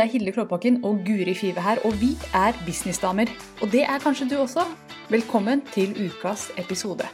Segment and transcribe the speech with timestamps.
[0.00, 3.28] Det er Hilde Klåbakken og Guri Five her, og vi er businessdamer.
[3.60, 4.62] Og det er kanskje du også.
[5.12, 7.04] Velkommen til ukas episode.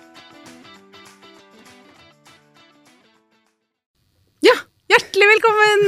[4.46, 4.54] Ja,
[4.92, 5.82] hjertelig velkommen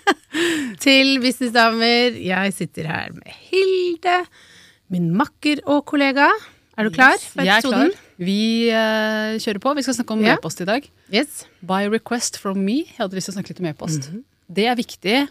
[0.84, 2.20] til Businessdamer.
[2.20, 4.18] Jeg sitter her med Hilde,
[4.92, 6.28] min makker og kollega.
[6.76, 7.88] Er du klar for Jeg er episoden?
[7.96, 8.08] klar.
[8.20, 9.74] Vi uh, kjører på.
[9.80, 10.36] Vi skal snakke om Ja.
[10.36, 10.92] e-post i dag.
[11.08, 11.46] Yes.
[11.64, 12.82] By request from me.
[12.84, 14.10] Jeg hadde lyst til å snakke litt om e-post.
[14.12, 14.24] Mhm.
[14.52, 15.22] Det er viktig,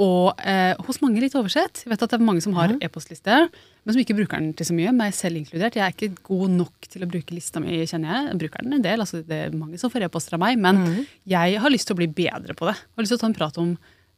[0.00, 1.82] og eh, hos mange litt oversett.
[1.84, 4.70] Jeg vet at det er mange som har e-postliste, men som ikke bruker den til
[4.70, 5.76] så mye, meg selv inkludert.
[5.76, 8.28] Jeg er ikke god nok til å bruke lista mi, kjenner jeg.
[8.30, 10.80] Jeg bruker den en del, altså det er mange som får e-poster av meg, men
[10.80, 11.00] mm.
[11.34, 12.78] jeg har lyst til å bli bedre på det.
[12.80, 13.74] Jeg har lyst til å ta en prat om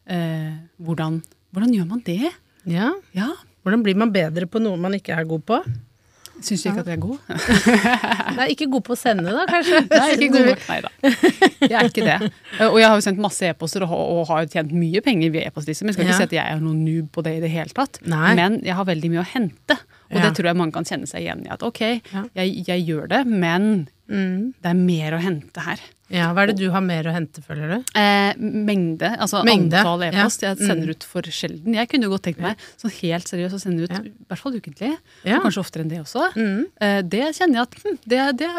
[0.07, 0.53] eh,
[0.87, 1.19] hvordan,
[1.57, 2.35] hvordan gjør man det?
[2.71, 2.93] Ja.
[3.17, 5.59] Ja, Hvordan blir man bedre på noe man ikke er god på?
[6.43, 7.19] Syns du ikke at jeg er god?
[8.39, 9.81] Nei, ikke god på å sende, da, kanskje.
[9.99, 10.91] Er ikke god nok, nei da.
[11.63, 12.31] Jeg er ikke det.
[12.69, 15.87] Og jeg har jo sendt masse e-poster og, og har tjent mye penger via e-postlister,
[15.87, 16.21] men jeg skal ikke Ja.
[16.21, 18.01] si at jeg er noen noob på det i det hele tatt.
[18.11, 18.35] Nei.
[18.39, 19.79] Men jeg har veldig mye å hente,
[20.13, 20.27] og Ja.
[20.27, 21.51] det tror jeg mange kan kjenne seg igjen i.
[21.55, 21.81] At ok,
[22.13, 22.25] Ja.
[22.43, 24.53] jeg, jeg gjør det, men Mm.
[24.61, 25.81] det er mer å hente her.
[26.13, 27.93] Ja, Hva er det du har mer å hente, føler du?
[27.99, 30.43] Eh, mengde, altså Mengde, antall e-post.
[30.45, 30.53] ja.
[30.55, 31.75] Jeg sender ut for sjelden.
[31.75, 34.03] Jeg kunne jo godt tenkt meg sånn helt seriøst å sende ut Ja.
[34.05, 34.93] i hvert fall ukentlig.
[35.25, 35.39] Ja.
[35.41, 36.29] Og kanskje oftere enn det også.
[36.37, 36.67] Mm.
[36.81, 38.51] Eh, det kjenner jeg at hm, det, det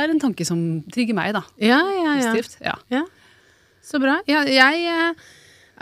[0.00, 1.44] er en tanke som trigger meg, da.
[1.60, 2.34] Ja, ja, ja.
[2.64, 2.76] Ja.
[2.90, 3.04] ja.
[3.84, 4.18] Så bra.
[4.26, 5.24] Ja, jeg eh,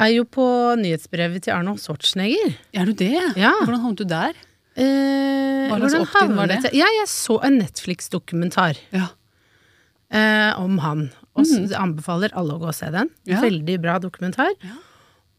[0.03, 0.45] er jo på
[0.81, 2.57] nyhetsbrevet til Arnold Schwarzenegger.
[2.75, 3.13] Er du det?
[3.39, 3.53] Ja.
[3.63, 4.35] Hvordan havnet du der?
[4.75, 6.63] Eh, hvordan havnet det?
[6.73, 8.79] jeg- Ja, jeg så en Netflix-dokumentar.
[8.93, 9.09] Ja.
[10.13, 11.07] Eh, om han.
[11.35, 11.69] Og mm.
[11.81, 13.09] anbefaler alle å gå og se den.
[13.25, 13.31] Mm.
[13.33, 13.41] Ja.
[13.45, 14.53] Veldig bra dokumentar.
[14.63, 14.79] Ja.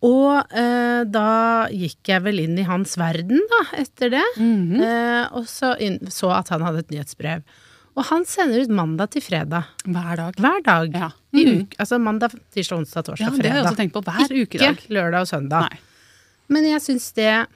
[0.04, 1.28] Og eh, da
[1.72, 4.24] gikk jeg vel inn i hans verden, da, etter det.
[4.36, 4.82] Mhm.
[4.84, 7.46] eh, og så inn, så at han hadde et nyhetsbrev.
[7.94, 9.68] Og han sender ut mandag til fredag.
[9.86, 10.36] Hver dag.
[10.42, 10.96] Hver dag.
[10.98, 11.10] Ja.
[11.32, 11.62] I Mhm.
[11.62, 13.80] uke, altså mandag, tirsdag, onsdag, torsdag, Ja, det har jeg også fredag.
[13.80, 14.78] tenkt på hver ukedag.
[14.80, 15.70] Ikke lørdag og søndag.
[15.70, 15.80] Nei.
[16.50, 17.48] Men jeg syns det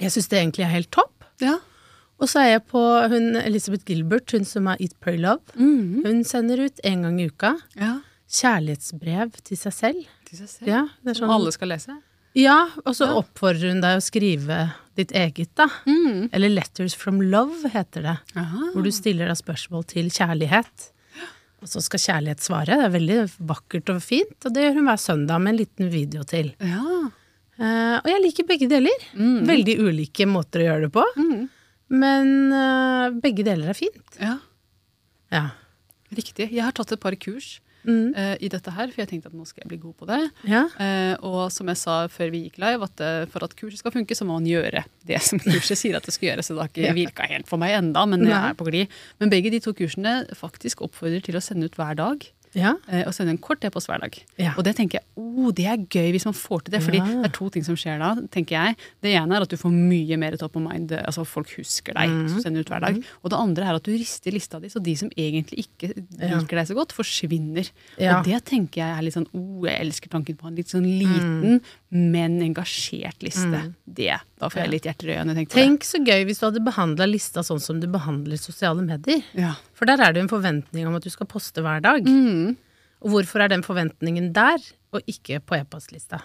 [0.00, 1.24] Jeg syns det egentlig er helt topp.
[1.40, 1.58] Ja.
[2.22, 5.42] Og så er jeg på hun Elizabeth Gilbert, hun som har Eat, Pray, Love.
[5.58, 6.04] Mhm.
[6.06, 7.96] Hun sender ut en gang i uka ja.
[8.30, 10.06] kjærlighetsbrev til seg selv.
[10.28, 10.68] Til seg selv.
[10.70, 11.34] Ja, det er Som sånn.
[11.40, 11.96] alle skal lese.
[12.38, 13.18] ja og så Ja.
[13.20, 15.66] oppfordrer hun deg å skrive ditt eget, da.
[15.86, 16.30] Mm.
[16.32, 18.18] Eller Letters from Love, heter det.
[18.36, 18.70] Aha.
[18.74, 20.90] Hvor du stiller deg spørsmål til kjærlighet.
[21.62, 22.66] Og så skal kjærlighet svare.
[22.74, 24.34] Det er veldig vakkert og fint.
[24.44, 26.54] Og det gjør hun hver søndag med en liten video til.
[26.60, 26.82] Ja.
[27.60, 29.04] Uh, og jeg liker begge deler.
[29.14, 29.46] Mm.
[29.46, 31.04] Veldig ulike måter å gjøre det på.
[31.16, 31.48] Mm.
[31.92, 34.16] Men uh, begge deler er fint.
[34.20, 34.38] ja.
[35.32, 35.50] Ja.
[36.12, 36.50] Riktig.
[36.52, 38.12] Jeg har tatt et par kurs Mm.
[38.14, 40.18] Uh, i dette her, for jeg tenkte at nå skal jeg bli god på det.
[40.46, 40.60] ja.
[40.78, 43.94] Uh, og som jeg sa før vi gikk live, at uh, for at kurset skal
[43.94, 46.44] funke, så må man gjøre det som kurset sier at det skal gjøre.
[46.46, 48.94] Så det har ikke virka helt for meg enda, men jeg er på glid.
[49.18, 52.28] Men begge de to kursene faktisk oppfordrer til å sende ut hver dag.
[52.54, 52.74] Ja.
[52.88, 54.16] eh, Og sende en kort e-post hver dag.
[54.38, 54.52] Ja.
[54.56, 56.82] Og det tenker jeg, oh, det er gøy hvis man får til det.
[56.82, 57.04] fordi Ja.
[57.22, 58.76] det er to ting som skjer da, tenker jeg.
[59.02, 60.92] Det ene er at du får mye mer top of mind.
[61.02, 62.26] Altså folk husker deg Mm.
[62.28, 63.02] hvis sender ut hver dag.
[63.24, 66.56] Og det andre er at du rister lista di, så de som egentlig ikke liker
[66.58, 67.70] deg så godt, forsvinner.
[67.98, 70.84] Og det tenker jeg er litt sånn, oh, jeg elsker tanken på en litt sånn
[70.84, 73.62] liten, men engasjert liste.
[73.86, 75.46] Det, da får jeg litt hjerter i øynene.
[75.52, 79.22] tenk så gøy hvis du hadde behandla lista sånn som du behandler sosiale medier.
[79.38, 79.54] Ja.
[79.76, 82.04] For der er det jo en forventning om at du skal poste hver dag.
[82.06, 82.41] Mm.
[83.02, 84.62] Og hvorfor er den forventningen der,
[84.94, 86.22] og ikke på e-postlista?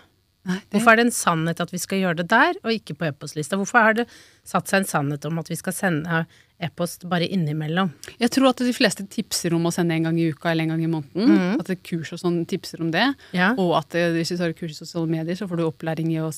[0.48, 3.10] Det, Hvorfor er det en sannhet at vi skal gjøre det der, og ikke på
[3.10, 3.58] e-postlista?
[3.60, 4.06] Hvorfor har det
[4.48, 6.22] satt seg en sannhet om at vi skal sende
[6.60, 7.92] e-post bare innimellom?
[8.18, 10.72] Jeg tror at de fleste tipser om å sende en gang i uka eller en
[10.74, 11.60] gang i måneden.
[11.60, 13.04] At det er kurs og sånn tipser om det.
[13.38, 13.52] Ja.
[13.62, 16.32] Og at hvis du tar kurs i sosiale medier, så får du opplæring i å,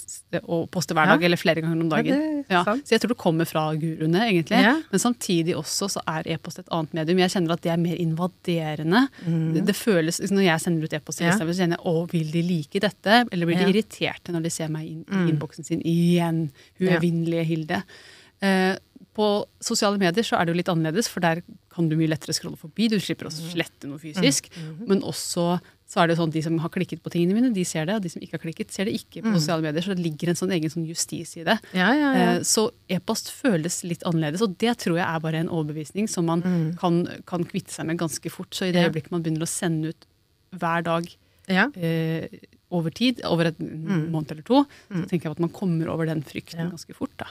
[0.44, 1.16] å poste hver Ja.
[1.16, 2.44] dag eller flere ganger om dagen.
[2.52, 2.66] Ja.
[2.66, 4.60] Så jeg tror det kommer fra guruene, egentlig.
[4.60, 4.76] Ja.
[4.92, 7.20] Men samtidig også så er e-post et annet medium.
[7.24, 9.06] Jeg kjenner at det er mer invaderende.
[9.26, 11.32] Det, det føles, Når jeg sender ut e-post, til Mm.
[11.32, 11.38] Ja.
[11.40, 13.26] Så kjenner jeg å, vil de like dette?
[13.32, 13.68] Eller blir de Ja.
[13.68, 13.74] Mm.
[13.76, 16.50] irriterte når de ser meg inn i innboksen sin igjen?
[16.80, 17.84] Uevinnelige Hilde.
[18.42, 18.76] Eh,
[19.20, 19.28] på
[19.60, 21.42] sosiale medier så er det jo litt annerledes, for der
[21.76, 22.88] kan du mye lettere scrolle forbi.
[22.88, 23.50] Du slipper å Mm.
[23.52, 24.48] slette noe fysisk.
[24.88, 27.64] Men også så er det sånn at de som har klikket på tingene mine, de
[27.66, 27.96] ser det.
[27.98, 29.82] Og de som ikke har klikket, ser det ikke på sosiale medier.
[29.82, 31.56] Så det ligger en sånn egen sånn justis i det.
[31.74, 32.32] Ja, ja, ja.
[32.38, 36.26] Eh, Så e-post føles litt annerledes, og det tror jeg er bare en overbevisning som
[36.30, 36.42] man
[36.80, 38.52] kan, kan kvitte seg med ganske fort.
[38.54, 40.06] Så i det øyeblikket man begynner å sende ut
[40.54, 41.10] hver dag
[41.76, 42.28] eh,
[42.72, 44.64] over tid, over et måned eller to,
[44.94, 47.18] så tenker jeg at man kommer over den frykten ganske fort.
[47.18, 47.26] da.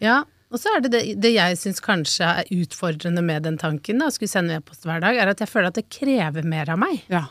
[0.00, 0.22] Ja,
[0.54, 4.06] og så er det det, det jeg syns kanskje er utfordrende med den tanken, da,
[4.08, 6.78] å skulle sende e-post hver dag, er at jeg føler at det krever mer av
[6.78, 7.00] meg.
[7.10, 7.24] Ja.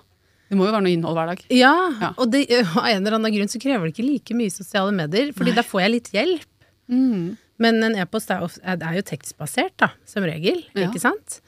[0.51, 1.45] Det må jo være noe innhold hver dag.
[1.55, 1.71] Ja,
[2.01, 2.09] Ja.
[2.19, 5.31] og det, av en eller annen grunn så krever det ikke like mye sosiale medier,
[5.33, 6.49] fordi da får jeg litt hjelp.
[6.91, 7.37] Mm.
[7.63, 10.89] Men en e-post er, er- jo tekstbasert, da, som regel, Ja.
[10.89, 11.39] ikke sant?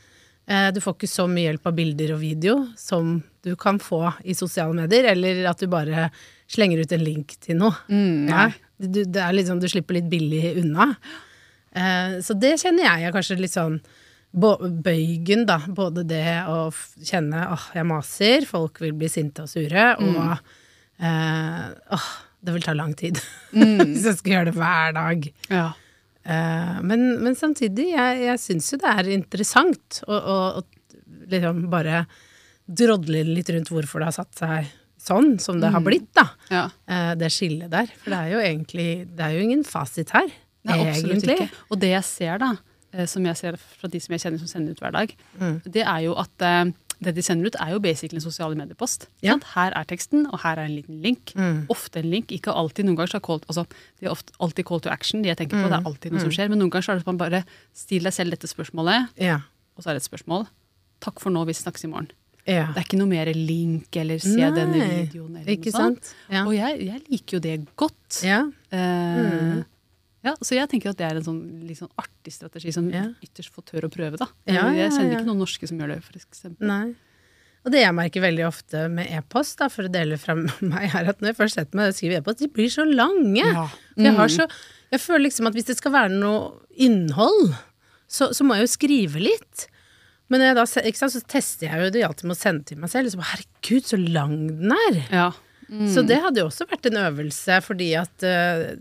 [0.47, 4.13] Eh, Du får ikke så mye hjelp av bilder og video som du kan få
[4.23, 6.09] i sosiale medier, eller at du bare
[6.47, 7.73] slenger ut en link til noe.
[7.89, 8.53] Mm, Ja, nei.
[8.79, 10.95] du, det er liksom, du slipper litt billig unna.
[11.75, 13.79] Eh, så det kjenner jeg er kanskje litt sånn
[14.35, 15.61] bøygen, da.
[15.71, 16.67] Både det å
[17.07, 21.05] kjenne åh, jeg maser, folk vil bli sinte og sure, og mm.
[21.95, 22.09] åh,
[22.43, 23.19] det vil ta lang tid.
[23.55, 25.27] Hvis jeg skal gjøre det hver dag.
[25.49, 25.69] Ja.
[26.25, 31.67] Eh, men, men samtidig, jeg, jeg syns jo det er interessant å, å, å liksom
[31.71, 32.05] bare
[32.65, 34.73] drodle litt rundt hvorfor det har satt seg
[35.05, 36.25] sånn som det har blitt, da.
[36.49, 36.63] ja.
[36.89, 37.91] Eh, det skillet der.
[38.01, 40.31] For det er jo egentlig Det er jo ingen fasit her,
[40.65, 41.35] Nei, egentlig.
[41.39, 41.49] ikke.
[41.71, 42.53] Og det jeg ser, da,
[42.93, 45.61] eh, som jeg ser fra de som jeg kjenner som sender ut hver dag, Mm.
[45.71, 46.71] det er jo at eh,
[47.03, 49.07] det de sender ut, er jo basically en sosiale mediepost.
[49.21, 49.35] Ja.
[49.53, 51.33] Her er teksten, og her er en liten link.
[51.35, 51.67] Mm.
[51.69, 52.85] Ofte en link, ikke alltid.
[52.85, 53.65] Noen ganger så er call, altså,
[53.99, 55.21] det er ofte, alltid call to action.
[55.21, 55.85] de jeg tenker på, Det Mm.
[55.85, 56.49] er alltid noe som skjer.
[56.49, 59.41] Men noen ganger så er det man bare still deg selv dette spørsmålet, Ja.
[59.77, 60.47] og så er det et spørsmål.
[61.01, 62.09] Takk for nå, vi snakkes i morgen.
[62.47, 62.67] ja.
[62.73, 65.35] Det er ikke noe mer link eller se Nei, denne videoen.
[65.41, 66.13] eller Ikke noe sånt.
[66.31, 66.45] Ja.
[66.45, 68.23] Og jeg, jeg liker jo det godt.
[68.23, 68.45] ja.
[68.71, 69.63] Eh,
[70.25, 73.05] ja, så jeg tenker at det er en sånn, litt sånn artig strategi som Ja.
[73.23, 74.17] ytterst få tør å prøve.
[74.17, 74.27] da.
[74.49, 76.03] Ja, jeg ja, kjenner ikke noen norske som gjør det.
[76.03, 76.65] for eksempel.
[76.67, 76.95] Nei.
[77.65, 81.07] Og det jeg merker veldig ofte med e-post, da, for å dele fra meg, er
[81.09, 83.41] at når jeg først setter meg og skriver e-post, de blir så lange.
[83.45, 83.67] Ja.
[83.95, 84.35] For jeg, har Mm.
[84.35, 84.49] så,
[84.91, 87.55] jeg føler liksom at hvis det skal være noe innhold,
[88.07, 89.67] så, så må jeg jo skrive litt.
[90.29, 92.89] Men jeg da, sant, så tester jeg jo det alltid med å sende til meg
[92.89, 93.09] selv.
[93.13, 95.01] Så bare, Herregud, så lang den er!
[95.13, 95.27] Ja.
[95.89, 98.75] Så det hadde jo også vært en øvelse, fordi at eh,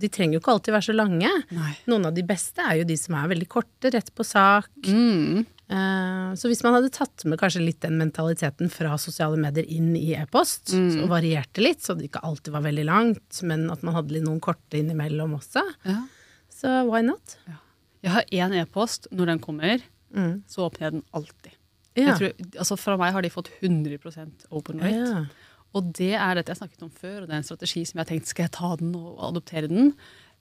[0.00, 1.30] de trenger jo ikke alltid være så lange.
[1.54, 1.72] Nei.
[1.90, 4.70] Noen av de beste er jo de som er veldig korte, rett på sak.
[4.88, 5.44] Mm.
[5.70, 9.92] Uh, Så hvis man hadde tatt med kanskje litt den mentaliteten fra sosiale medier inn
[9.96, 11.04] i e-post, Mm.
[11.04, 14.24] og varierte litt, så det ikke alltid var veldig langt, men at man hadde litt
[14.26, 16.00] noen korte innimellom også, Ja.
[16.50, 17.36] så why not?
[18.02, 19.06] Jeg har én e-post.
[19.12, 19.80] Når den kommer,
[20.14, 20.42] Mm.
[20.48, 21.52] så åpner jeg den alltid.
[21.96, 22.16] Ja.
[22.16, 25.28] Jeg tror, altså Fra meg har de fått 100% open rate.
[25.70, 25.78] Ja.
[25.78, 28.04] Og det er dette jeg snakket om før, og det er en strategi som jeg
[28.06, 29.92] har tenkt skal jeg ta den og adoptere den.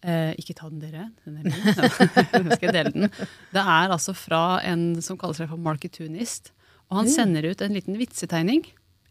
[0.02, 1.10] Eh, ikke ta den, dere.
[1.26, 1.54] Den er min.
[2.48, 3.10] Nå skal jeg dele den.
[3.54, 6.52] Det er altså fra en som kaller seg for marketunist.
[6.90, 8.64] Og han sender ut en liten vitsetegning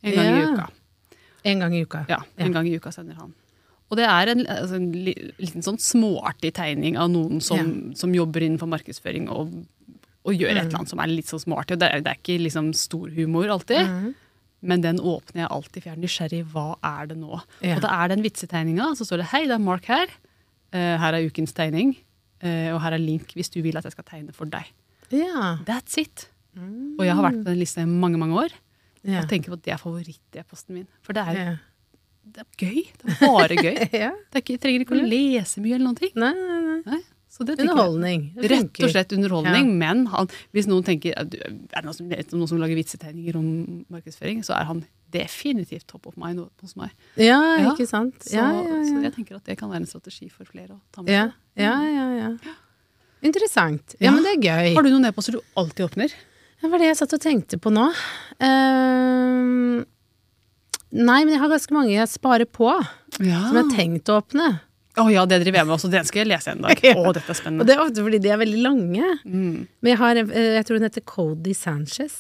[0.03, 0.69] en gang i uka.
[1.47, 2.01] En gang i uka.
[2.11, 3.35] Ja, en gang i uka sender han.
[3.89, 8.43] Og det er en, altså en liten sånn småartig tegning av noen som, som jobber
[8.45, 9.55] innenfor markedsføring og,
[10.29, 11.79] og gjør et eller annet som er litt sånn småartig.
[11.79, 14.17] Og det, er- det er ikke liksom stor humor alltid, Mhm.
[14.61, 16.41] Men den åpner jeg alltid, for jeg er nysgjerrig.
[16.53, 17.39] Hva er det nå?
[17.63, 17.77] Ja.
[17.77, 20.11] Og det er den vitsetegninga, så står det 'Hei, det er Mark her'.
[20.75, 21.97] Uh, her er ukens tegning.
[22.43, 24.67] Uh, og her er link hvis du vil at jeg skal tegne for deg.
[25.11, 25.57] Ja.
[25.67, 26.29] That's it.
[26.59, 28.55] Og jeg har vært på den lista i mange, mange år.
[29.07, 29.23] Ja.
[29.23, 30.89] Og tenker på at det er favoritt-e-posten min.
[31.07, 31.59] For det er,
[32.27, 32.81] det er gøy.
[32.99, 33.77] Det er bare gøy.
[34.05, 34.11] ja.
[34.11, 36.13] Det er ikke, jeg trenger ikke å lese mye eller noen ting.
[36.19, 37.01] Nei, nei, nei.
[37.29, 37.35] Nei.
[37.39, 37.59] Så det.
[37.61, 38.23] Underholdning.
[38.41, 39.75] Rett og slett underholdning, Ja.
[39.85, 44.41] men han, hvis noen tenker er det noen som, noen som lager vitsetegninger om markedsføring,
[44.43, 44.81] så er han
[45.13, 46.91] definitivt top of mind hos meg.
[47.17, 47.75] Ja, Ja.
[47.75, 48.15] ikke sant.
[48.25, 50.81] Så, Ja, ja, så jeg tenker at det kan være en strategi for flere å
[50.93, 51.35] ta med Ja, seg.
[51.65, 52.09] ja, ja.
[52.43, 52.55] ja.
[53.23, 53.95] Interessant.
[54.01, 54.75] Ja, men det er gøy.
[54.75, 56.09] Har du noen e-poster du alltid åpner?
[56.61, 57.93] Det var det jeg satt og tenkte på nå.
[58.41, 59.85] Ehm,
[60.93, 62.71] nei, men jeg har ganske mange jeg sparer på,
[63.17, 64.61] som jeg har tenkt å åpne.
[64.99, 65.91] Å ja, det driver jeg med også.
[65.93, 66.81] Den skal jeg lese en dag.
[66.89, 66.95] Ja.
[66.99, 67.63] Å, dette er spennende.
[67.65, 69.11] Og det er ofte fordi de er veldig lange.
[69.25, 69.67] Mm.
[69.81, 72.17] Men jeg har, eh, jeg tror hun heter Cody Sanchez.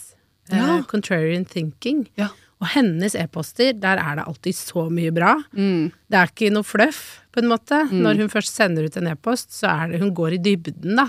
[0.53, 0.61] Ja.
[0.63, 0.77] Ja.
[0.89, 2.07] Contrarian Thinking.
[2.21, 2.31] Ja.
[2.59, 5.37] Og hennes e-poster, der er det alltid så mye bra.
[5.55, 5.93] Mm.
[6.11, 7.85] Det er ikke noe fluff, på en måte.
[7.95, 11.05] Når hun først sender ut en e-post, så er det hun går i dybden, da.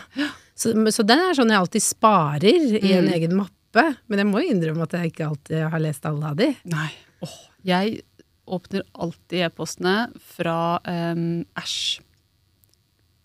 [0.60, 3.14] Så, så den er sånn jeg alltid sparer i en Mm.
[3.16, 3.86] egen mappe.
[4.12, 6.52] Men jeg må jo innrømme at jeg ikke alltid har lest alle av de.
[6.70, 6.90] Nei.
[7.26, 7.36] Åh,
[7.66, 8.02] jeg
[8.50, 9.96] åpner alltid e-postene
[10.36, 12.00] fra um, Ash.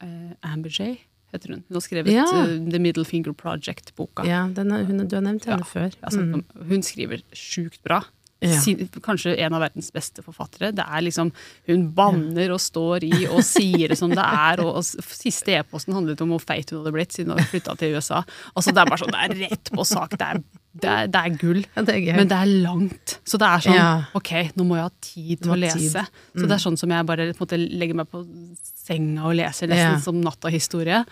[0.02, 0.96] Uh, Amber J
[1.32, 1.62] heter hun.
[1.68, 2.24] Hun har skrevet Ja.
[2.28, 4.26] uh, The Middle Finger Project-boka.
[4.28, 5.94] Ja, den er, hun, du har nevnt henne Ja, før.
[6.02, 6.44] Altså, Mm.
[6.68, 8.02] Hun skriver sjukt bra.
[8.44, 8.58] Ja.
[9.00, 10.68] Kanskje en av verdens beste forfattere.
[10.76, 11.30] Det er liksom,
[11.66, 14.60] Hun banner og står i og sier det som det er.
[14.60, 17.94] Og, og Siste e-posten handlet om hvor feit hun hadde blitt siden hun flytta til
[17.96, 18.20] USA.
[18.54, 20.18] Altså Det er bare sånn, det er rett på sak.
[20.18, 20.42] Det er,
[20.74, 21.60] det er, det er gull.
[21.76, 22.16] Ja, det er.
[22.18, 23.12] Men det er langt.
[23.22, 23.90] Så det er sånn Ja.
[24.18, 26.02] Ok, nå må jeg ha tid til å lese.
[26.02, 26.40] Mm.
[26.40, 28.22] Så det er sånn som jeg bare på en måte, legger meg på
[28.58, 30.00] senga og leser nesten Ja.
[30.02, 31.04] som natta-historie.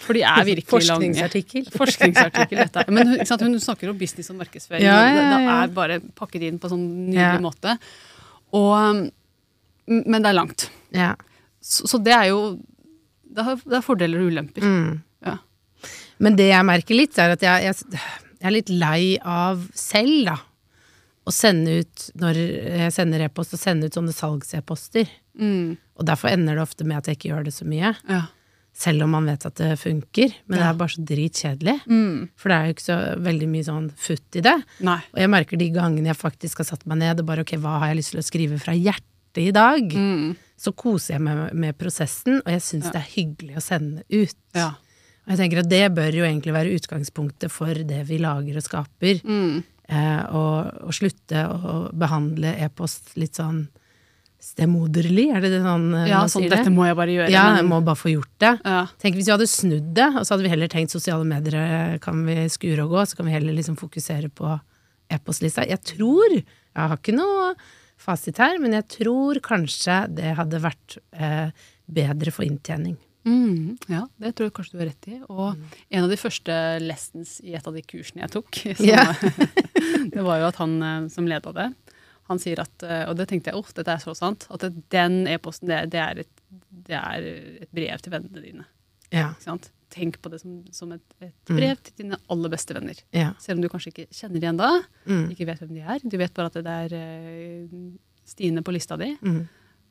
[0.00, 1.12] For de er virkelig lange.
[1.12, 1.68] Forskningsartikkel.
[1.76, 2.86] Forskningsartikkel, dette.
[2.88, 4.88] Men hun, sant, hun snakker om business og markedsføring.
[4.88, 7.76] Og det, er bare pakket inn på sånn nydelig måte.
[8.56, 9.04] Og, um,
[9.92, 10.70] men det er langt.
[10.96, 11.12] Ja.
[11.60, 12.56] Så, så det er jo
[13.32, 14.64] det er, det er fordeler og ulemper.
[14.64, 15.00] Mm.
[15.24, 15.36] Ja.
[16.22, 18.00] Men det jeg merker litt, er at jeg, jeg,
[18.42, 20.36] jeg er litt lei av selv, da.
[21.22, 25.06] Å sende ut, når jeg sender e-post, å sende ut sånne salgs-e-poster.
[25.38, 25.76] Mm.
[26.00, 27.92] Og derfor ender det ofte med at jeg ikke gjør det så mye.
[28.10, 28.24] Ja.
[28.74, 30.32] Selv om man vet at det funker.
[30.48, 31.76] Men det er bare så dritkjedelig.
[31.86, 32.24] Mm.
[32.34, 34.56] For det er jo ikke så veldig mye sånn futt i det.
[34.82, 34.98] Nei.
[35.12, 37.76] Og jeg merker de gangene jeg faktisk har satt meg ned og bare ok, hva
[37.84, 39.06] har jeg lyst til å skrive fra hjertet?
[39.40, 40.34] i dag, Mm.
[40.60, 44.34] så koser jeg meg med prosessen, og jeg syns det er hyggelig å sende ut.
[44.52, 44.74] Ja.
[45.22, 48.64] Og jeg tenker at det bør jo egentlig være utgangspunktet for det vi lager og
[48.64, 49.20] skaper.
[49.22, 49.60] Mm.
[49.92, 53.66] Eh, og, og slutte å behandle e-post litt sånn
[54.42, 57.30] stemoderlig, er det det sånn eh, ja, man sånn dette må jeg bare gjøre.
[57.30, 58.56] Ja, jeg må bare få gjort det.
[58.66, 58.80] ja.
[59.02, 62.00] Tenk hvis vi hadde snudd det, og så hadde vi heller tenkt sosiale medier eh,
[62.02, 64.56] kan vi skure og gå, så kan vi heller liksom fokusere på
[65.12, 65.68] e-postlista.
[65.68, 67.52] Jeg tror, jeg har ikke noe
[68.02, 71.54] fasit her, men jeg tror kanskje det hadde vært eh,
[71.86, 72.96] bedre for inntjening.
[73.24, 75.18] Mm, ja, det tror jeg kanskje du har rett i.
[75.30, 75.56] Og
[75.90, 79.14] en av de første lessons i et av de kursene jeg tok, som, yeah.
[80.14, 81.68] det var jo at han eh, som leda det,
[82.30, 84.64] han sier at, eh, og det tenkte jeg, uff, dette er så sant, at
[84.94, 86.42] den e-posten, det, det, et,
[86.88, 87.28] det er
[87.66, 88.66] et brev til vennene dine.
[89.12, 89.32] Ja.
[89.92, 91.56] Tenk på det som, som et, et Mm.
[91.58, 92.96] brev til dine aller beste venner.
[93.12, 93.34] ja.
[93.42, 94.68] Selv om du kanskje ikke kjenner de ennå,
[95.04, 95.26] Mm.
[95.34, 96.00] ikke vet hvem de er.
[96.08, 97.74] Du vet bare at det er eh,
[98.24, 99.10] Stine på lista di.
[99.20, 99.42] Mm.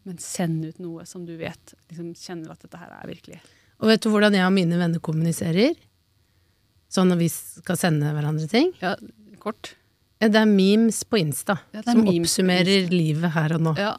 [0.07, 3.41] Men send ut noe som du vet liksom kjenner at dette her er virkelig.
[3.81, 5.75] Og vet du hvordan jeg og mine venner kommuniserer?
[6.91, 8.73] Sånn når vi skal sende hverandre ting?
[8.81, 8.95] Ja,
[9.41, 9.75] kort.
[10.21, 12.93] Ja, Det er memes på Insta, Ja, som oppsummerer Insta.
[12.93, 13.71] livet her og nå.
[13.79, 13.95] Ja.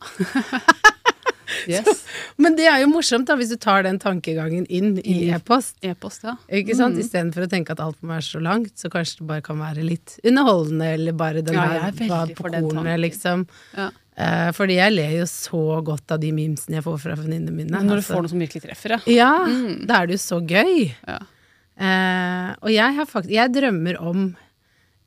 [1.71, 2.05] yes.
[2.39, 5.77] Men det er jo morsomt da, hvis du tar den tankegangen inn i e-post.
[5.83, 6.37] E-post, ja.
[6.47, 6.95] Ikke sant?
[6.99, 7.03] Mm.
[7.03, 9.83] Istedenfor å tenke at alt må være så langt, så kanskje det bare kan være
[9.87, 13.47] litt underholdende, eller bare den Ja, er her på kornet, liksom.
[13.77, 13.91] Ja.
[14.17, 17.71] Eh, fordi jeg ler jo så godt av de memesene jeg får fra venninnene mine.
[17.73, 18.15] Men når du altså.
[18.19, 19.01] får noe som virkelig treffer, ja.
[19.09, 19.87] Ja, Mm.
[19.89, 20.95] da er det jo så gøy.
[21.09, 21.19] ja.
[21.83, 24.37] Eh, og jeg har faktisk Jeg drømmer om,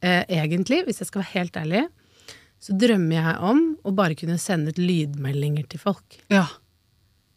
[0.01, 1.83] eh, egentlig, hvis jeg skal være helt ærlig,
[2.59, 6.17] så drømmer jeg om å bare kunne sende ut lydmeldinger til folk.
[6.33, 6.47] Ja.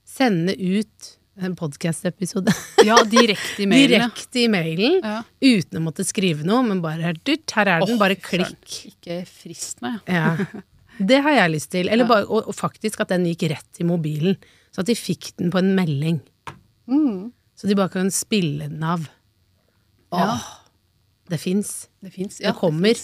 [0.09, 2.51] Sende ut en podkast-episode
[2.85, 4.09] ja, direkte i mailen.
[4.09, 5.23] direkte i mailen, Ja.
[5.43, 8.57] uten å måtte skrive noe, men bare dyrt, her er den, oh, bare klikk.
[8.91, 10.01] Ikke frist meg.
[10.09, 10.33] Ja.
[10.99, 11.89] Det har jeg lyst til.
[11.89, 12.09] Eller Ja.
[12.09, 14.37] bare, og, og faktisk at den gikk rett i mobilen,
[14.75, 16.21] så at de fikk den på en melding.
[16.89, 17.33] Mm.
[17.57, 19.09] Så de bare kan spille den av.
[20.13, 20.35] Ja.
[20.35, 20.45] Åh,
[21.29, 21.89] det fins.
[22.03, 22.39] Det fins.
[22.39, 22.95] Det kommer.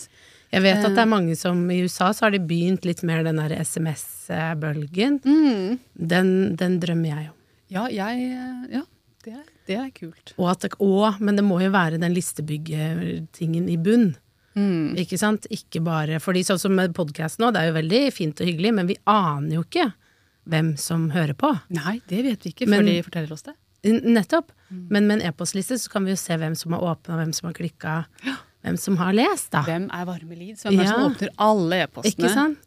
[0.54, 1.02] Jeg vet at det Eh.
[1.02, 5.20] er mange som i USA så har de begynt litt mer den der SMS-bølgen.
[5.24, 5.78] Mm.
[5.98, 7.36] Den, den drømmer jeg om.
[7.74, 8.82] Ja, jeg Ja,
[9.24, 10.34] det er, det er kult.
[10.38, 14.14] Og at det, å, men det må jo være den listebyggetingen i bunn.
[14.54, 14.94] Mm.
[15.02, 15.48] Ikke sant?
[15.50, 18.70] Ikke bare Fordi sånn som med podkast nå, det er jo veldig fint og hyggelig,
[18.76, 19.88] men vi aner jo ikke
[20.46, 21.50] hvem som hører på.
[21.74, 23.54] Nei, det vet vi ikke Men- før de forteller oss det.
[23.84, 24.52] Nettopp.
[24.70, 24.86] Mm.
[24.90, 27.48] Men med en e-postliste så kan vi jo se hvem som har åpna, hvem som
[27.50, 27.96] har klikka,
[28.64, 29.62] hvem som har lest, da.
[29.62, 30.64] Hvem er varme leads?
[30.64, 32.14] Hvem er det som åpner alle e-postene?
[32.14, 32.58] Ikke sant?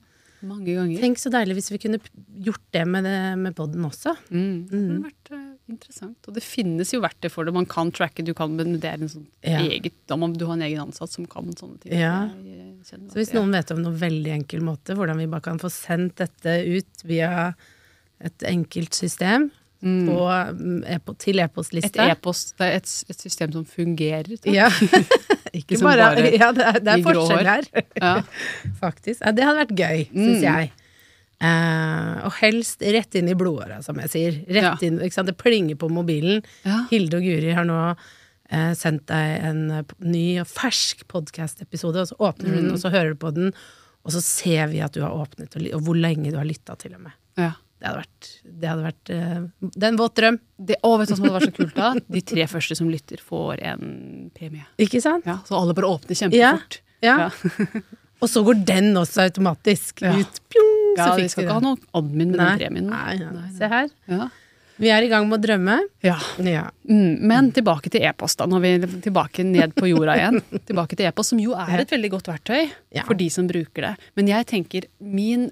[0.45, 0.99] Mange ganger.
[1.01, 1.99] Tenk så deilig hvis vi kunne
[2.45, 4.13] gjort det med, det, med podden også.
[4.29, 4.67] Mm.
[4.69, 6.17] Det hadde vært eh, interessant.
[6.27, 7.53] Og det finnes jo verktøy for det.
[7.53, 9.59] Man kan tracke, du kan, men det er en sånn Ja.
[9.59, 11.93] eget Da må du ha en egen ansatt som kan sånne ting.
[11.99, 12.29] Ja.
[12.87, 16.15] Så hvis noen vet om noen veldig enkel måte, hvordan vi bare kan få sendt
[16.15, 17.53] dette ut via
[18.21, 19.51] et enkelt system
[19.83, 20.07] Mm.
[20.09, 20.17] på,
[20.89, 24.23] e til Et e-postliste e-post, det er et, et system som fungerer.
[24.41, 24.51] takk.
[24.51, 24.69] Ja.
[25.53, 27.63] Ikke Som bare, bare Ja, det er, det er forskjell her,
[28.01, 28.21] Ja.
[28.81, 29.21] faktisk.
[29.21, 30.41] Ja, det hadde vært gøy, syns Mm.
[30.41, 30.71] jeg.
[31.37, 34.37] Eh, og helst rett inn i blodåra, som jeg sier.
[34.49, 34.71] Ja.
[34.81, 34.97] inn?
[34.99, 36.41] Det plinger på mobilen.
[36.65, 36.85] Ja.
[36.91, 37.77] Hilde og Guri har nå
[38.49, 42.73] eh, sendt deg en eh, ny og fersk podkast-episode, og så åpner du den, Mm.
[42.73, 43.53] og så hører du på den,
[44.07, 46.75] og så ser vi at du har åpnet, og, og hvor lenge du har lytta
[46.81, 47.13] til og med.
[47.37, 47.51] Ja.
[47.77, 48.27] Det hadde vært,
[48.57, 49.09] det hadde vært
[49.77, 51.75] Det er en våt drøm, Det, å, vet du hva som hadde vært så kult
[51.77, 51.89] da?
[52.15, 53.83] De tre første som lytter, får en
[54.33, 54.65] premie.
[54.81, 55.27] ikke sant?
[55.29, 56.79] Ja, så alle bare åpner kjempefort.
[57.05, 57.29] Ja.
[57.29, 57.69] Ja.
[58.25, 60.39] Og så går den også automatisk ut.
[60.49, 60.66] Pjong,
[60.97, 62.89] Ja, så vi skal ikke ha noen admin med den premien.
[62.91, 63.89] Nei, nei, Nei, Se her.
[64.11, 64.27] Ja.
[64.77, 65.75] Vi er i gang med å drømme.
[66.05, 66.17] ja.
[66.45, 66.67] Ja.
[66.87, 68.45] Mm, men tilbake til e-post, da.
[68.45, 70.41] Nå er vi tilbake ned på jorda igjen.
[70.69, 73.03] tilbake til e-post, som jo er et veldig godt verktøy Ja.
[73.07, 73.93] for de som bruker det.
[74.15, 75.47] Men jeg tenker min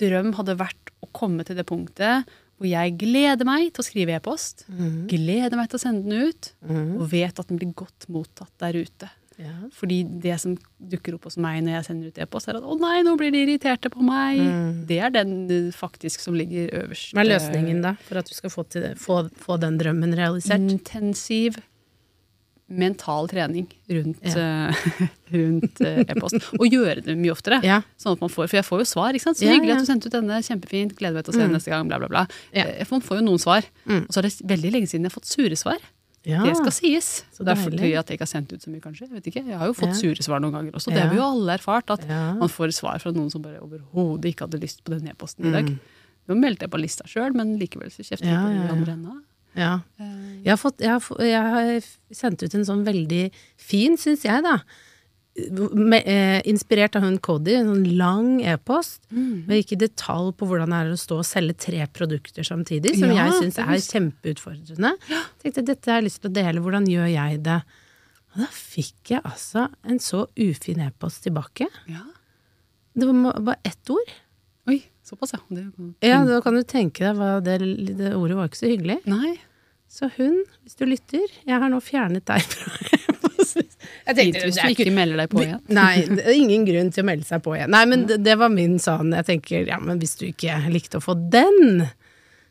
[0.00, 2.24] drøm hadde vært å komme til det punktet
[2.60, 4.66] hvor jeg gleder meg til å skrive e-post.
[4.68, 5.06] Mm.
[5.08, 7.00] Gleder meg til å sende den ut, Mm.
[7.00, 9.08] og vet at den blir godt mottatt der ute.
[9.40, 9.54] Ja.
[9.72, 10.56] Fordi det som
[10.92, 13.32] dukker opp hos meg når jeg sender ut e-post, er at 'å nei, nå blir
[13.32, 14.42] de irriterte på meg'.
[14.44, 14.86] Mm.
[14.86, 17.14] Det er den eh, faktisk som ligger øverst.
[17.16, 20.60] Hva er løsningen da, for at du skal få, til, få, få den drømmen realisert?
[20.60, 21.56] Intensiv
[22.70, 24.74] mental trening rundt, eh,
[25.34, 26.36] rundt eh, e-post.
[26.54, 27.58] Og gjøre det mye oftere.
[27.66, 27.80] Ja.
[27.98, 29.10] Sånn at man får, For jeg får jo svar.
[29.16, 29.40] ikke sant?
[29.40, 29.78] Så hyggelig ja.
[29.80, 30.38] at du sendte ut denne.
[30.46, 30.94] Kjempefint.
[31.00, 31.56] Gleder meg til å se den Mm.
[31.58, 31.88] neste gang.
[31.90, 32.26] Bla, bla, bla.
[32.54, 32.66] Ja.
[32.92, 33.66] Man får jo noen svar.
[33.86, 34.04] Mm.
[34.06, 35.78] Og så er det veldig lenge siden jeg har fått sure svar.
[36.28, 36.42] Ja.
[36.44, 37.24] Det skal sies.
[37.32, 37.64] så er deilig.
[37.64, 39.06] fordi at jeg ikke har sendt ut så mye, kanskje.
[39.08, 39.44] Jeg vet ikke.
[39.48, 40.00] Jeg har jo fått Ja.
[40.02, 40.92] sure svar noen ganger også.
[40.92, 41.88] Det har vi jo alle erfart.
[41.90, 45.46] At man får svar fra noen som bare overhodet ikke hadde lyst på den e-posten
[45.48, 45.64] i dag.
[45.64, 45.78] Mm.
[46.28, 48.66] Nå meldte jeg på lista sjøl, men likevel så kjefter jeg Ja, på ja, de
[48.66, 48.72] ja.
[48.74, 49.22] andre enda.
[49.56, 49.80] ja.
[49.98, 51.80] Eh, Jeg har, fått, jeg, har, jeg har
[52.12, 54.58] sendt ut en sånn veldig fin, syns jeg, da.
[55.72, 59.46] Med, eh, inspirert av hun Cody, en sånn lang e-post, Mm.
[59.46, 62.96] men gikk i detalj på hvordan det er å stå og selge tre produkter samtidig,
[62.98, 64.92] som Ja, jeg syns er kjempeutfordrende.
[65.08, 65.22] Ja.
[65.42, 67.62] Tenkte dette har jeg lyst til å dele, hvordan gjør jeg det?
[68.34, 71.68] Og da fikk jeg altså en så ufin e-post tilbake.
[71.88, 72.02] Ja.
[72.96, 74.10] Det var bare ett ord.
[74.68, 75.38] Oi, såpass, ja.
[75.48, 77.58] Det, Ja, da kan du tenke deg hva det,
[77.96, 79.00] det ordet var ikke så hyggelig.
[79.06, 79.38] Nei.
[79.88, 82.98] Så hun, hvis du lytter, jeg har nå fjernet deg fra.
[84.06, 85.60] Jeg tenkte, hvis du ikke melder deg på igjen.
[85.76, 87.70] Nei, det er ingen grunn til å melde seg på igjen.
[87.74, 91.00] Nei, men det, det var min sånn Jeg tenker, ja, men hvis du ikke likte
[91.00, 91.86] å få den,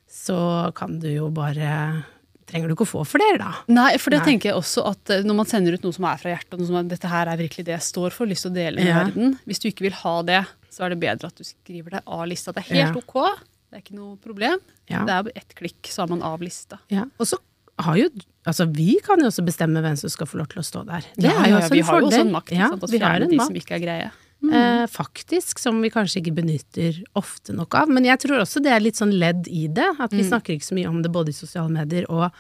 [0.10, 0.40] så
[0.78, 2.04] kan du jo bare
[2.50, 3.50] Trenger du ikke å få flere, da?
[3.70, 4.26] Nei, for det Nei.
[4.32, 6.64] tenker jeg også at eh, når man sender ut noe som er fra hjertet, og
[6.64, 8.82] noe som er, dette her er virkelig det jeg står for, lyst til å dele
[8.82, 9.04] med Ja.
[9.04, 10.40] verden Hvis du ikke vil ha det,
[10.74, 12.50] så er det bedre at du skriver deg av lista.
[12.56, 13.04] Det er helt Ja.
[13.04, 13.46] ok.
[13.70, 14.58] Det er ikke noe problem.
[14.90, 15.04] Ja.
[15.06, 16.80] Det er ett klikk, så er man av lista.
[16.90, 17.04] Ja.
[17.22, 17.38] Og så
[17.86, 18.10] har jo
[18.50, 21.04] Altså, vi kan jo også bestemme hvem som skal få lov til å stå der.
[21.20, 22.52] Det Ja, er jo ja, også vi har jo også en makt.
[22.56, 23.48] Ja, vi har en de makt.
[23.52, 24.08] som ikke er greie.
[24.50, 27.90] eh, faktisk, som vi kanskje ikke benytter ofte nok av.
[27.94, 30.66] Men jeg tror også det er litt sånn ledd i det, at vi snakker ikke
[30.66, 32.32] så mye om det både i sosiale medier og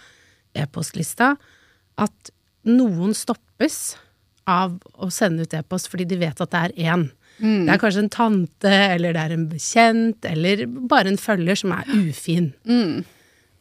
[0.55, 1.35] e-postlista,
[1.99, 2.31] at
[2.65, 3.97] noen stoppes
[4.49, 7.09] av å sende ut e-post fordi de vet at det er én.
[7.39, 11.71] Det er kanskje en tante, eller det er en bekjent, eller bare en følger som
[11.75, 12.49] er ufin.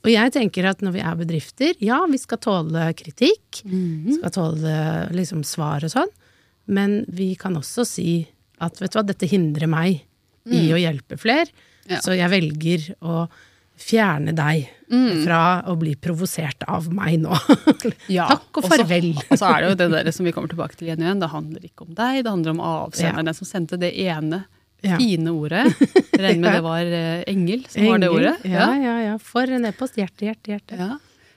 [0.07, 3.63] Og jeg tenker at når vi er bedrifter, ja, vi skal tåle kritikk,
[4.15, 4.75] skal tåle
[5.17, 6.13] liksom svar og sånn,
[6.71, 8.13] men vi kan også si
[8.63, 10.05] at vet du hva, dette hindrer meg
[10.49, 11.51] i å hjelpe flere,
[11.89, 11.99] Ja.
[12.05, 13.27] så jeg velger å
[13.79, 14.67] fjerne deg
[15.25, 17.37] fra å bli provosert av meg nå.
[18.33, 19.11] Takk og farvel.
[19.31, 21.21] Og så er det jo det der som vi kommer tilbake til igjen og igjen.
[21.23, 23.23] Det handler ikke om deg, det handler om avsenderen.
[23.23, 23.29] Ja.
[23.31, 24.43] Den som sendte det ene
[24.87, 24.95] Ja.
[25.01, 25.65] fine ordet.
[26.15, 28.37] Regner med det var eh, engel som var det ordet.
[28.47, 29.17] Ja, ja, ja.
[29.19, 29.99] For en e-post.
[29.99, 30.79] Hjerte, hjerte, hjerte.
[30.79, 30.93] Ja.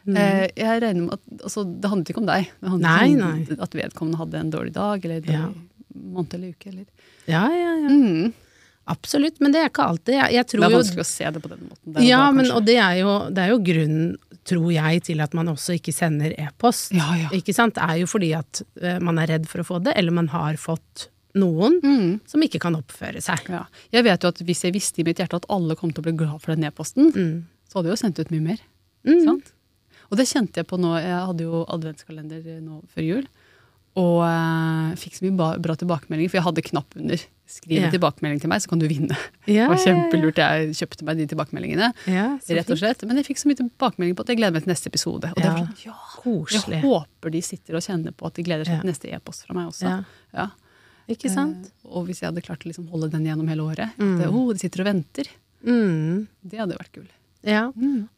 [0.09, 2.47] Eh, jeg regner med at altså, Det handlet ikke om deg.
[2.57, 3.57] Det handlet Nei, om nei.
[3.65, 5.67] at vedkommende hadde en dårlig dag eller en dårlig
[6.15, 6.71] måned eller uke.
[6.71, 6.87] Eller.
[7.29, 7.91] Ja, ja, ja.
[7.91, 8.31] Mm.
[8.89, 9.37] Absolutt.
[9.39, 10.15] Men det er ikke alltid.
[10.17, 11.93] Jeg, jeg Det er vanskelig jo å se det på den måten.
[11.95, 14.11] der Ja, da, men og det er, jo, det er jo grunnen,
[14.49, 16.95] tror jeg, til at man også ikke sender e-post.
[16.97, 17.29] Ja, ja.
[17.37, 17.77] Ikke sant?
[17.77, 20.31] Det er jo fordi at uh, man er redd for å få det, eller man
[20.33, 22.19] har fått noen Mm.
[22.27, 23.47] som ikke kan oppføre seg.
[23.49, 23.65] Ja.
[23.91, 26.07] Jeg vet jo at Hvis jeg visste i mitt hjerte at alle kom til å
[26.09, 27.43] bli glad for den e-posten, Mm.
[27.69, 28.57] så hadde jeg jo sendt ut mye mer.
[29.05, 29.23] Mm.
[29.25, 29.53] Sant?
[30.11, 30.95] Og det kjente jeg på nå.
[30.99, 33.27] Jeg hadde jo adventskalender nå før jul.
[33.95, 37.17] Og uh, fikk så mye bra tilbakemeldinger, for jeg hadde knapp under.
[37.51, 37.85] Skriv Ja.
[37.87, 39.11] en tilbakemelding til meg, så kan du vinne.
[39.47, 39.85] Ja, det var ja, ja.
[39.85, 40.35] kjempelurt.
[40.39, 41.93] Jeg kjøpte meg de tilbakemeldingene.
[42.07, 43.03] Ja, rett og slett.
[43.05, 45.27] Men jeg fikk så mye tilbakemelding på at jeg gleder meg til neste episode.
[45.27, 46.71] Og det var ja, Koselig.
[46.79, 48.81] jeg håper de sitter og kjenner på at de gleder seg Ja.
[48.81, 50.05] til neste e-post fra meg også.
[50.33, 50.47] Ja.
[51.15, 51.65] Ikke sant?
[51.69, 54.19] Eh, og hvis jeg hadde klart å liksom holde den gjennom hele året, Mm.
[54.21, 55.27] at oh, de sitter og venter,
[55.65, 56.27] Mm.
[56.43, 57.11] det hadde vært kult.
[57.43, 57.71] Ja.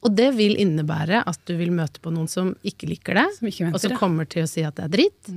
[0.04, 3.48] Og det vil innebære at du vil møte på noen som ikke liker det, Som
[3.48, 5.32] ikke og som kommer til å si at det er dritt,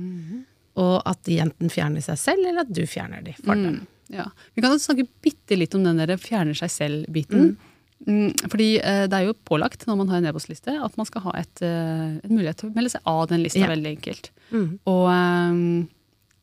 [0.77, 3.79] og at de enten fjerner seg selv, eller at du fjerner de for dem.
[3.79, 4.25] Mm, ja.
[4.55, 7.55] Vi kan også snakke bitte litt om den der fjerner seg selv-biten.
[8.05, 11.23] Mm, fordi eh, det er jo pålagt når man har en e-postliste at man skal
[11.25, 13.63] ha et, eh, en mulighet til å melde seg av den lista.
[13.63, 13.71] Ja.
[13.71, 14.29] Veldig enkelt.
[14.51, 14.67] Mm.
[14.85, 15.87] Og eh,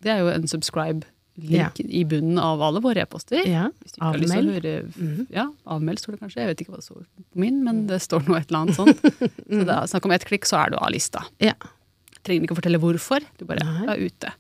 [0.04, 3.42] det er jo en subscribe-link i bunnen av alle våre e-poster.
[3.48, 3.66] Ja.
[4.04, 4.52] Avmeld.
[4.58, 5.26] høre Mhm.
[5.34, 6.42] Ja, avmeld står det kanskje.
[6.44, 8.78] Jeg vet ikke hva det står på min, men det står noe et eller annet
[8.78, 9.00] sånt.
[9.50, 11.24] Så det er snakk om ett klikk, så er du av lista.
[11.42, 11.56] Ja.
[12.24, 13.84] Trenger ikke å fortelle hvorfor, du bare Nei.
[13.92, 14.32] er ute.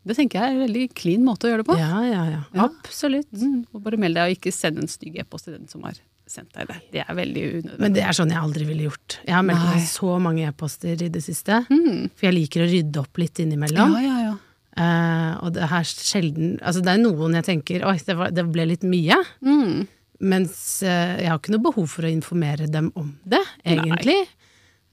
[0.00, 1.76] Det tenker jeg er en veldig clean måte å gjøre det på.
[1.76, 2.40] Ja, ja, ja.
[2.56, 2.68] Ja.
[2.70, 3.28] Absolutt.
[3.36, 5.98] Mm, og bare meld deg, og ikke send en stygg e-post til den som har
[6.30, 6.76] sendt deg det.
[6.94, 7.80] Det er veldig unødvendig.
[7.84, 9.18] Men det er sånn jeg aldri ville gjort.
[9.26, 11.60] Jeg har meldt meg så mange e-poster i det siste.
[11.68, 12.08] Mm.
[12.14, 13.96] For jeg liker å rydde opp litt innimellom.
[13.98, 14.36] Ja, ja, ja.
[14.78, 18.44] Eh, og det er sjelden Altså det er noen jeg tenker oi, det, var, det
[18.52, 19.16] ble litt mye.
[19.42, 19.88] Mm.
[20.20, 24.18] Mens uh, jeg har ikke noe behov for å informere dem om det, egentlig.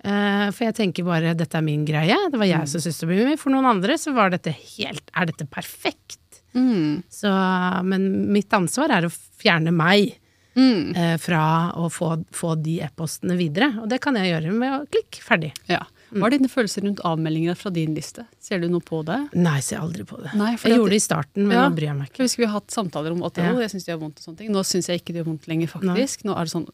[0.05, 2.15] Uh, for jeg tenker bare dette er min greie.
[2.31, 2.53] Det var Mm.
[2.53, 3.39] jeg som syntes det ble mye.
[3.41, 6.41] For noen andre så var dette helt Er dette perfekt?
[6.55, 7.03] Mm.
[7.11, 7.27] Så,
[7.83, 10.15] men mitt ansvar er å fjerne meg
[10.57, 11.19] Mm.
[11.21, 13.67] fra å få, få de e-postene videre.
[13.83, 15.51] Og det kan jeg gjøre med å klikke ferdig.
[15.69, 15.83] ja.
[16.13, 18.25] Hva er dine følelser rundt avmeldingene fra din liste?
[18.39, 19.17] Ser du noe på det?
[19.35, 20.33] Nei, jeg ser aldri på det.
[20.39, 21.67] Nei, jeg gjorde det i starten, men Ja.
[21.69, 22.23] nå bryr jeg meg Jeg ikke.
[22.23, 23.51] husker vi har hatt samtaler om at Ja.
[23.59, 24.51] Jeg syns de gjør vondt og sånne ting.
[24.51, 26.23] Nå syns jeg ikke de gjør vondt lenger, faktisk.
[26.23, 26.67] Nå er det sånn,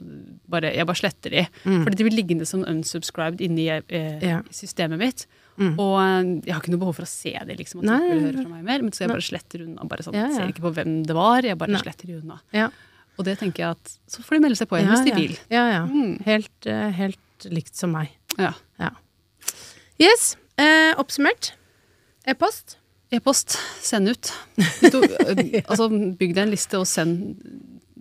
[0.48, 1.48] bare, Jeg bare sletter de.
[1.64, 4.22] Fordi de blir liggende som unsubscribed inni eh, Mm.
[4.22, 4.42] Ja.
[4.52, 5.26] systemet mitt.
[5.58, 5.78] Mm.
[5.80, 8.12] Og eh, jeg har ikke noe behov for å se det, liksom, at Nei, folk
[8.14, 8.82] vil høre fra meg mer.
[8.82, 9.84] Men så jeg bare sletter unna.
[9.88, 10.30] bare sånn, Ja.
[10.30, 11.82] Ser ikke på hvem det var, jeg bare Nei.
[11.82, 12.40] sletter de unna.
[12.54, 12.70] Ja.
[13.18, 15.16] Og det tenker jeg at Så får de melde seg på igjen hvis de ja.
[15.16, 15.38] vil.
[15.50, 15.86] Ja, ja.
[15.86, 16.22] Mm.
[16.26, 18.10] Helt, eh, helt likt som meg.
[18.40, 18.54] Ja.
[18.80, 18.90] Ja.
[20.04, 20.34] Yes.
[20.60, 21.54] Eh, oppsummert.
[22.30, 22.78] E-post.
[23.14, 24.32] E-post, send ut.
[24.84, 25.88] Eh, altså,
[26.20, 27.38] bygg deg en liste og send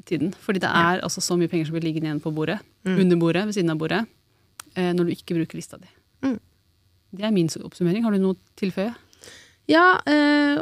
[0.09, 0.33] tiden.
[0.43, 2.59] Fordi det er altså så mye penger som blir liggende igjen på bordet.
[2.89, 4.01] Under bordet, ved siden av bordet.
[4.75, 5.89] Eh, når du ikke bruker lista di.
[6.27, 6.39] Mm.
[7.13, 8.05] Det er min oppsummering.
[8.07, 8.91] Har du noe å tilføye?
[9.71, 10.59] Ja, eh,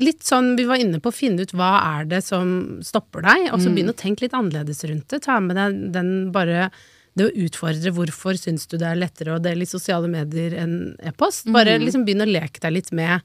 [0.00, 3.50] litt sånn vi var inne på å finne ut hva er det som stopper deg,
[3.52, 3.74] og så Mm.
[3.76, 5.20] begynne å tenke litt annerledes rundt det.
[5.26, 6.70] Ta med deg den bare
[7.16, 10.96] det å utfordre hvorfor syns du det er lettere å dele i sosiale medier enn
[11.04, 11.44] e-post.
[11.52, 11.84] Bare Mm.
[11.86, 13.20] liksom begynne å leke deg litt med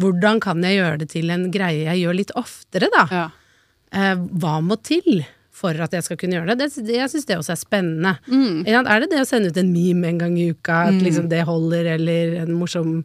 [0.00, 3.04] hvordan kan jeg gjøre det til en greie jeg gjør litt oftere, da.
[3.10, 3.26] Ja.
[3.92, 6.70] Eh, hva må til for at jeg skal kunne gjøre det?
[6.70, 8.12] det, det jeg syns det også er spennende.
[8.30, 8.62] Mm.
[8.86, 11.44] Er det det å sende ut en meme en gang i uka, at liksom det
[11.44, 13.02] holder, eller en morsom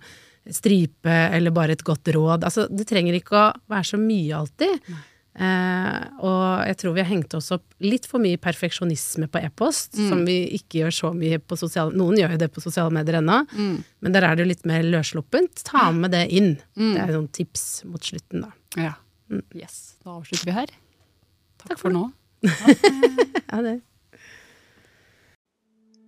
[0.52, 2.44] stripe, eller bare et godt råd?
[2.46, 4.80] Altså, det trenger ikke å være så mye alltid.
[5.34, 9.96] Eh, og jeg tror vi har hengt oss opp litt for mye perfeksjonisme på e-post,
[9.98, 13.18] som vi ikke gjør så mye på sosiale Noen gjør jo det på sosiale medier
[13.22, 15.64] ennå, men der er det jo litt mer løssluppent.
[15.66, 16.54] Ta med det inn.
[16.76, 18.52] Det er noen tips mot slutten, da.
[18.78, 18.94] ja.
[19.58, 19.96] Yes.
[20.04, 20.70] Da avslutter vi her.
[21.64, 22.04] Takk, for for nå.
[22.44, 23.80] Ja, det.